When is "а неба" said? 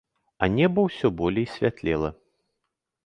0.45-0.85